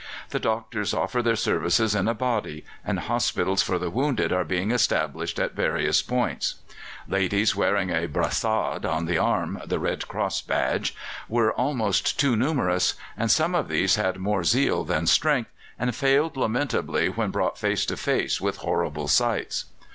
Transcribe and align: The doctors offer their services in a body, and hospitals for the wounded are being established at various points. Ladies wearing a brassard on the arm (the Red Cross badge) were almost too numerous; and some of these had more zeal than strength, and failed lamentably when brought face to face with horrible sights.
The 0.31 0.39
doctors 0.39 0.95
offer 0.95 1.21
their 1.21 1.35
services 1.35 1.93
in 1.93 2.07
a 2.07 2.15
body, 2.15 2.65
and 2.83 3.01
hospitals 3.01 3.61
for 3.61 3.77
the 3.77 3.91
wounded 3.91 4.33
are 4.33 4.43
being 4.43 4.71
established 4.71 5.37
at 5.37 5.53
various 5.53 6.01
points. 6.01 6.55
Ladies 7.07 7.55
wearing 7.55 7.91
a 7.91 8.07
brassard 8.07 8.83
on 8.83 9.05
the 9.05 9.19
arm 9.19 9.61
(the 9.63 9.77
Red 9.77 10.07
Cross 10.07 10.41
badge) 10.41 10.95
were 11.29 11.53
almost 11.53 12.19
too 12.19 12.35
numerous; 12.35 12.95
and 13.15 13.29
some 13.29 13.53
of 13.53 13.67
these 13.67 13.93
had 13.93 14.17
more 14.17 14.43
zeal 14.43 14.83
than 14.83 15.05
strength, 15.05 15.51
and 15.77 15.95
failed 15.95 16.35
lamentably 16.35 17.07
when 17.07 17.29
brought 17.29 17.59
face 17.59 17.85
to 17.85 17.95
face 17.95 18.41
with 18.41 18.57
horrible 18.57 19.07
sights. 19.07 19.65